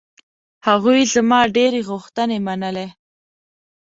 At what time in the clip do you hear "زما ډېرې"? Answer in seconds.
1.13-1.81